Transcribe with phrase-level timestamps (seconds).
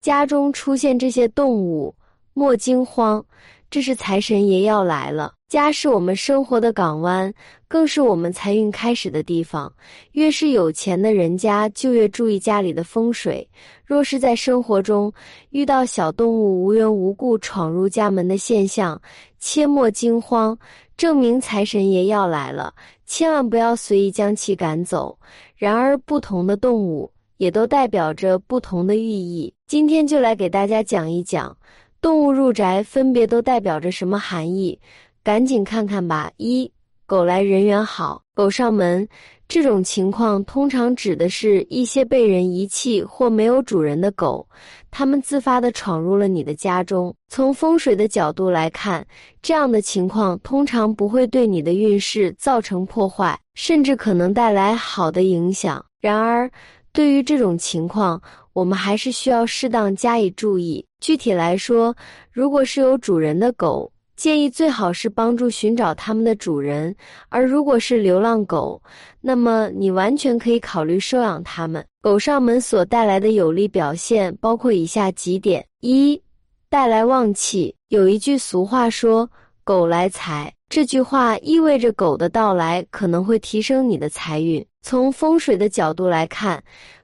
[0.00, 1.94] 家中出现这些动物，
[2.32, 3.22] 莫惊慌，
[3.70, 5.34] 这是财神爷要来了。
[5.46, 7.30] 家是我们生活的港湾，
[7.68, 9.70] 更是我们财运开始的地方。
[10.12, 13.46] 越是有钱的人家，就越注意家里的风水。
[13.84, 15.12] 若是在生活中
[15.50, 18.98] 遇到小动物无缘无故闯入家门的现象，
[19.38, 20.56] 切莫惊慌，
[20.96, 22.72] 证明财神爷要来了。
[23.04, 25.18] 千万不要随意将其赶走。
[25.56, 27.10] 然而，不同的动物
[27.40, 29.50] 也都代表着不同的寓意。
[29.66, 31.56] 今天就来给大家讲一讲，
[31.98, 34.78] 动物入宅分别都代表着什么含义。
[35.22, 36.30] 赶紧看看吧！
[36.36, 36.70] 一
[37.06, 39.08] 狗来人缘好，狗上门
[39.48, 44.46] 这种情况通常指的是一些被人遗弃或没有主人的狗，
[44.90, 47.14] 它们自发的闯入了你的家中。
[47.28, 49.06] 从风水的角度来看，
[49.40, 55.82] 这样的情况通常不会对你的运势造成破坏，甚至可能带来好的影响。
[56.00, 56.50] 然而，
[56.92, 58.20] 对于这种情况，
[58.52, 60.84] 我们还是需要适当加以注意。
[61.00, 61.94] 具体来说，
[62.32, 66.94] 如果是有主人的狗，建议最好是帮助寻找它们的主人，
[67.28, 68.82] 而如果是流浪狗，
[69.20, 71.82] 那么你完全可以考虑收养它们。
[72.02, 76.20] 狗上门所带来的有利表现包括以下几点：一、
[76.68, 77.74] 带来旺气。
[77.88, 79.30] 有一句俗话说
[79.70, 84.66] “狗来财”，这句话意味着狗的到来可能会提升你的财运。
[84.82, 86.60] 从风水的角度来看，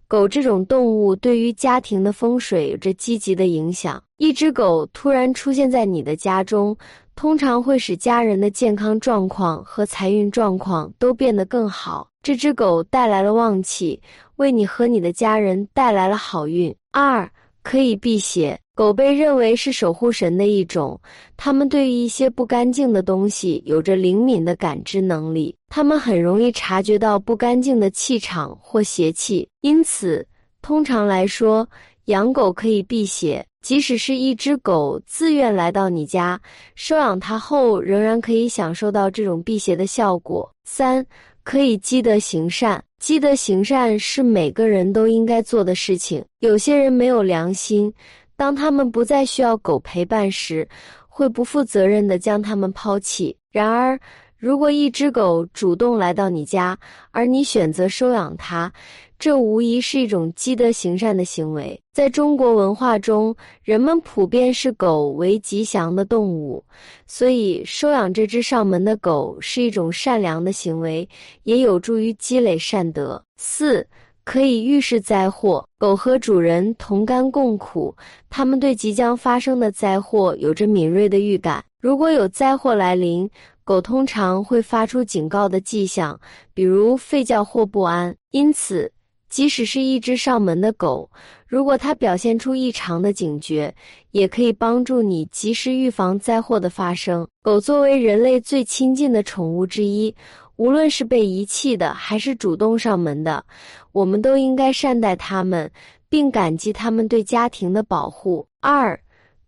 [0.09, 4.03] 狗这种动物对于家庭的风水有着积极的影响。
[4.17, 6.77] 一只狗突然出现在你的家中。
[7.15, 12.07] 通常会使家人的健康状况和财运状况都变得更好。
[12.21, 13.99] 这只狗带来了旺气，
[14.37, 16.75] 为你和你的家人带来了好运。
[16.93, 17.31] 二，
[17.67, 18.57] 可以辟邪。
[18.77, 21.01] 狗被认为是守护神的一种，
[21.37, 29.49] 它们对于一些不干净的东西有着灵敏的感知能力，它们很容易察觉到不干净的气场或邪气。
[29.63, 30.25] 因此，
[30.63, 31.69] 通常来说，
[32.05, 33.45] 养狗可以辟邪。
[33.63, 36.41] 即使是一只狗自愿来到你家，
[36.77, 40.49] 收养它后，仍然可以享受到这种辟邪的效果。
[40.65, 41.05] 三，
[41.47, 42.83] 可以积德行善。
[42.99, 46.25] 积德行善是每个人都应该做的事情。
[46.41, 47.93] 有些人没有良心，
[48.37, 50.69] 当他们不再需要狗陪伴时，
[51.07, 53.37] 会不负责任的将他们抛弃。
[53.53, 53.97] 然而，
[54.39, 56.79] 如果一只狗主动来到你家，
[57.11, 58.71] 而你选择收养它，
[59.19, 61.81] 这无疑是一种积德行善的行为。
[61.95, 66.63] 在中国文化中，人们普遍视狗为吉祥的动物，
[67.07, 71.09] 所以收养这只上门的狗是一种善良的行为，
[71.45, 73.23] 也有助于积累善德。
[73.39, 73.87] 四，
[74.23, 75.67] 可以预示灾祸。
[75.79, 77.97] 狗和主人同甘共苦，
[78.29, 81.65] 它们对即将发生的灾祸有着敏锐的预感。
[81.81, 83.31] 如果有灾祸来临，
[83.67, 86.19] 狗通常会发出警告的迹象，
[86.55, 88.15] 比如吠叫或不安。
[88.31, 88.93] 因此，
[89.29, 91.11] 即使是一只上门的狗，
[91.49, 93.75] 如果它表现出异常的警觉，
[94.13, 97.27] 也可以帮助你及时预防灾祸的发生。
[97.43, 100.15] 狗作为人类最亲近的宠物之一，
[100.55, 103.45] 无论是被遗弃的还是主动上门的，
[103.91, 105.69] 我们都应该善待它们，
[106.09, 108.47] 并感激它们对家庭的保护。
[108.61, 108.97] 二，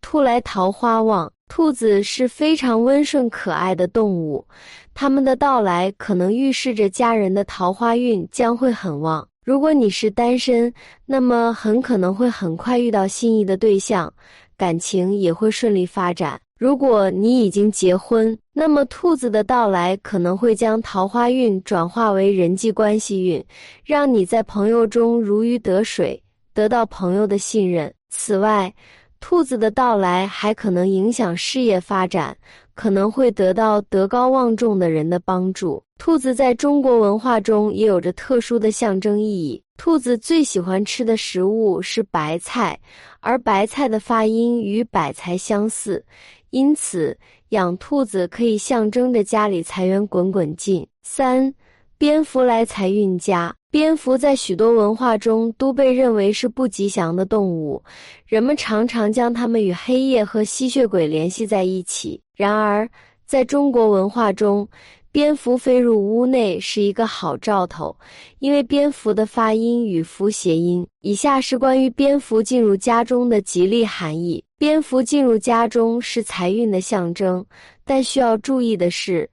[0.00, 1.32] 兔来桃花旺。
[1.48, 4.47] 兔子是非常温顺可爱的动物，
[4.92, 9.26] 它们的到来可能预示着家人的桃花运将会很旺。
[9.42, 10.70] 如果你是单身，
[11.06, 14.12] 那么很可能会很快遇到心仪的对象，
[14.59, 16.38] 感情也会顺利发展。
[16.59, 23.42] 如果你已经结婚，那么兔子的到来可能会将桃花运转化为人际关系运，
[23.86, 26.22] 让你在朋友中如鱼得水，
[26.53, 27.91] 得到朋友的信任。
[28.10, 28.70] 此外，
[29.20, 32.36] 兔子的到来还可能影响事业发展，
[32.74, 35.82] 可能会得到德高望重的人的帮助。
[35.98, 39.60] 兔子在中国文化中也有着特殊的象征意义。
[39.76, 42.78] 兔子最喜欢吃的食物是白菜，
[43.20, 46.04] 而白菜的发音与百财相似，
[46.50, 47.16] 因此
[47.50, 50.86] 养兔子可以象征着家里财源滚滚进。
[51.02, 51.52] 三，
[51.96, 53.54] 蝙蝠来财运佳。
[53.70, 57.82] 蝙蝠在许多文化中都被认为是不吉祥的动物，
[58.24, 62.18] 人们常常将它们与黑夜和吸血鬼联系在一起。
[62.34, 62.88] 然而，
[63.26, 64.66] 在中国文化中，
[65.12, 67.94] 蝙蝠飞入屋内是一个好兆头，
[68.38, 70.86] 因为蝙蝠的发音与“福”谐音。
[71.03, 77.44] 以下是关于蝙蝠进入家中的吉利含义：蝙蝠进入家中是财运的象征，
[77.84, 79.28] 但需要注意的是。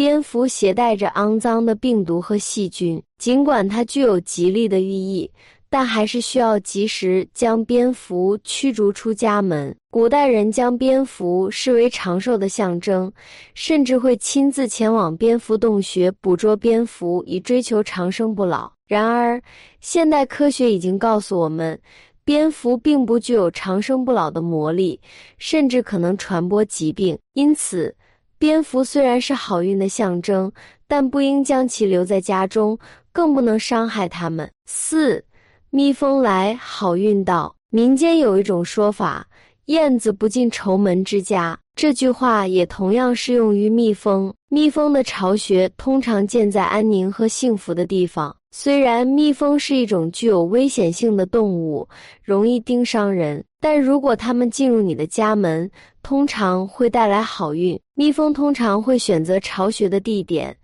[0.00, 5.30] 蝙蝠携带着肮脏的病毒和细菌，尽管它具有吉利的寓意，
[5.68, 9.76] 但还是需要及时将蝙蝠驱逐出家门。
[9.90, 13.12] 古代人将蝙蝠视为长寿的象征，
[13.52, 18.72] 甚至会亲自前往蝙蝠洞穴捕捉蝙蝠，以追求长生不老。
[18.86, 19.38] 然而，
[19.82, 21.78] 现代科学已经告诉我们。
[22.24, 24.98] 蝙蝠并不具有长生不老的魔力，
[25.36, 27.18] 甚至可能传播疾病。
[27.32, 27.94] 因此，
[28.40, 30.50] 蝙蝠虽然是好运的象征，
[30.88, 32.78] 但不应将其留在家中，
[33.12, 34.50] 更不能伤害它们。
[34.64, 35.26] 四，
[35.68, 37.54] 蜜蜂来，好运到。
[37.68, 39.28] 民间有一种说法
[39.66, 44.30] ：“燕子不进愁门之家。”这句话也同样适用于蜜蜂。
[44.50, 48.36] 蜜蜂的巢穴通常建在安宁和幸福的地方。
[48.50, 51.88] 虽然蜜蜂是一种具有危险性的动物，
[52.22, 55.70] 容易叮伤人，但如果它们进入你的家门，
[56.02, 57.80] 通常会带来好运。
[57.94, 60.54] 蜜蜂通常会选择巢穴的地点，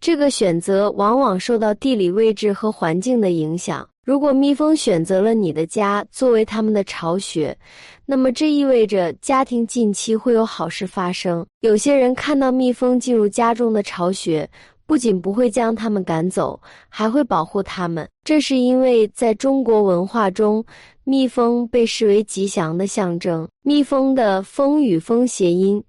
[0.00, 3.86] 这个选择往往受到地理位置和环境的影响。
[4.04, 7.56] 如果蜜蜂选择了你的家作为它们的巢穴，
[8.04, 11.46] 那么这意味着家庭近期会有好事发生。
[11.60, 14.48] 有些人看到蜜蜂进入家中的巢穴，
[14.86, 18.08] 不仅不会将它们赶走，还会保护它们。
[18.24, 20.64] 这是因为在中国文化中，
[21.04, 23.48] 蜜蜂被视为吉祥的象征。
[23.62, 25.80] 蜜蜂的“蜂”与“蜂”谐音，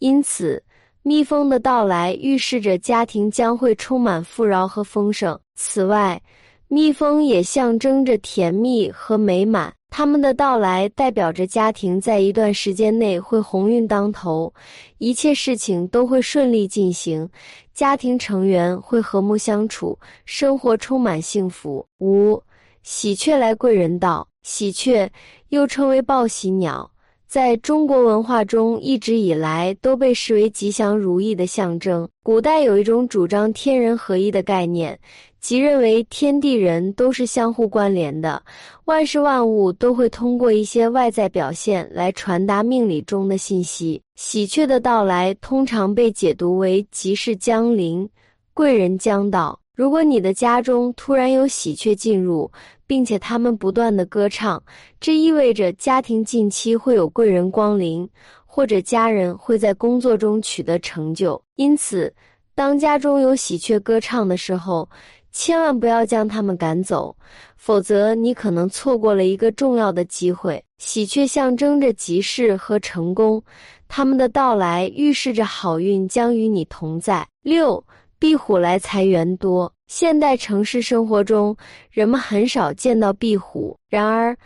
[0.00, 0.62] 因此
[1.02, 5.40] 蜜蜂的到来预示着家庭将会充满富饶和丰盛。
[5.54, 6.20] 此外，
[6.68, 14.52] 蜜蜂也象征着甜蜜和美满，它们的到来代表着家庭在一段时间内会鸿运当头，
[14.98, 17.28] 一切事情都会顺利进行，
[17.72, 21.86] 家庭成员会和睦相处，生活充满幸福。
[22.00, 22.42] 五，
[22.82, 24.26] 喜鹊来，贵人到。
[24.42, 25.08] 喜鹊
[25.48, 26.90] 又称为报喜鸟，
[27.34, 32.08] 在中国文化中一直以来都被视为吉祥如意的象征。
[32.22, 34.96] 古代有一种主张天人合一的概念。
[35.40, 38.40] 即认为天地人都是相互关联的，
[38.84, 44.00] 万事万物都会通过一些外在表现来传达命理中的信息。
[44.14, 48.08] 喜鹊的到来通常被解读为吉事将临，
[48.54, 49.58] 贵人将到。
[49.74, 52.48] 如果你的家中突然有喜鹊进入，
[52.86, 54.62] 并且他们不断的歌唱，
[55.00, 58.08] 这意味着家庭近期会有贵人光临，
[58.46, 61.42] 或者家人会在工作中取得成就。
[61.56, 62.12] 因此，
[62.54, 64.88] 当家中有喜鹊歌唱的时候，
[65.32, 67.16] 千万不要将他们赶走，
[67.56, 70.62] 否则你可能错过了一个重要的机会。
[70.78, 73.42] 喜鹊象征着吉事和成功，
[73.88, 77.26] 他们的到来预示着好运将与你同在。
[77.42, 77.82] 六，
[78.18, 79.72] 壁虎来，财源多。
[79.86, 81.56] 现代城市生活中，
[81.90, 84.36] 人们很少见到壁虎，然而，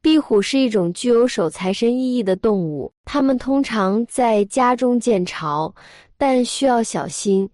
[0.00, 2.92] 壁虎是一种具有守财神意义的动物。
[3.04, 5.74] 它们通常在家中建巢，
[6.18, 7.48] 但需要小心。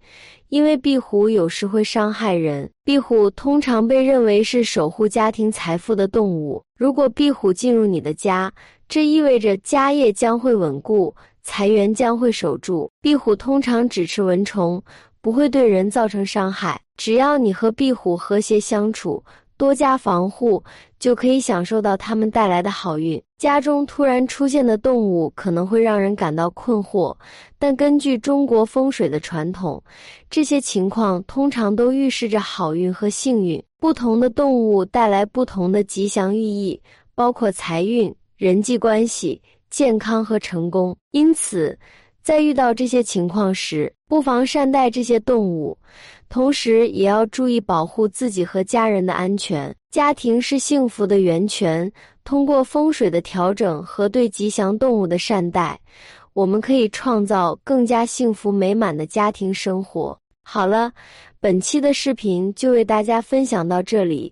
[0.49, 6.63] 因为壁虎有时会伤害人，壁虎通常被认为是守护家庭财富的动物。
[6.75, 8.51] 如果壁虎进入你的家，
[8.87, 12.91] 这意味着家业将会稳固，财源将会守住。
[12.99, 14.83] 壁虎通常只吃蚊虫，
[15.21, 16.81] 不会对人造成伤害。
[16.99, 19.23] 只要你和壁虎和谐相处。
[19.55, 20.63] 多加防护，
[20.99, 23.21] 就可以享受到它们带来的好运。
[23.37, 27.13] 家中突然出现的动物可能会让人感到困惑，
[27.57, 29.83] 但根据中国风水的传统，
[30.29, 33.61] 这些情况通常都预示着好运和幸运。
[33.81, 36.81] 不同的动物带来不同的吉祥寓意，
[37.13, 40.95] 包括财运、人际关系、健康和成功。
[41.11, 41.77] 因此，
[42.21, 45.77] 在遇到这些情况时，不妨善待这些动物。
[46.29, 49.75] 同时，也要注意保护自己和家人的安全。
[49.89, 51.91] 家庭是幸福的源泉。
[52.23, 55.79] 通过风水的调整和对吉祥动物的善待，
[56.33, 60.15] 我们可以创造更加幸福美满的家庭生活。
[60.43, 60.91] 好了，
[61.39, 64.31] 本期的视频就为大家分享到这里，